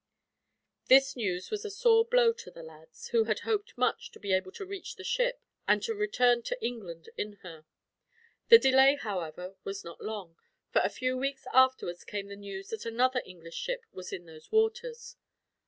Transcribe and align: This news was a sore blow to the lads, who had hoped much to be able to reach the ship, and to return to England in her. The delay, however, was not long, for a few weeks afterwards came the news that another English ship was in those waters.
This 0.87 1.15
news 1.15 1.51
was 1.51 1.63
a 1.63 1.69
sore 1.69 2.03
blow 2.05 2.33
to 2.33 2.49
the 2.49 2.63
lads, 2.63 3.09
who 3.09 3.25
had 3.25 3.41
hoped 3.41 3.77
much 3.77 4.09
to 4.13 4.19
be 4.19 4.33
able 4.33 4.51
to 4.53 4.65
reach 4.65 4.95
the 4.95 5.03
ship, 5.03 5.43
and 5.67 5.83
to 5.83 5.93
return 5.93 6.41
to 6.41 6.59
England 6.59 7.09
in 7.17 7.33
her. 7.43 7.65
The 8.49 8.57
delay, 8.57 8.95
however, 8.95 9.57
was 9.63 9.83
not 9.83 10.01
long, 10.03 10.37
for 10.71 10.81
a 10.83 10.89
few 10.89 11.15
weeks 11.15 11.45
afterwards 11.53 12.03
came 12.03 12.29
the 12.29 12.35
news 12.35 12.69
that 12.69 12.87
another 12.87 13.21
English 13.27 13.53
ship 13.57 13.85
was 13.91 14.11
in 14.11 14.25
those 14.25 14.51
waters. 14.51 15.17